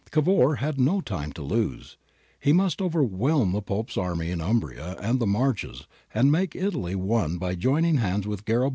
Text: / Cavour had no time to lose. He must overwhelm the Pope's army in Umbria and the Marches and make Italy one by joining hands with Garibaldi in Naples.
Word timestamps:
/ 0.01 0.11
Cavour 0.11 0.55
had 0.55 0.79
no 0.79 0.99
time 0.99 1.31
to 1.33 1.43
lose. 1.43 1.95
He 2.39 2.53
must 2.53 2.81
overwhelm 2.81 3.51
the 3.51 3.61
Pope's 3.61 3.97
army 3.97 4.31
in 4.31 4.41
Umbria 4.41 4.95
and 4.99 5.19
the 5.19 5.27
Marches 5.27 5.85
and 6.11 6.31
make 6.31 6.55
Italy 6.55 6.95
one 6.95 7.37
by 7.37 7.53
joining 7.53 7.97
hands 7.97 8.25
with 8.27 8.43
Garibaldi 8.43 8.51
in 8.51 8.61
Naples. 8.61 8.69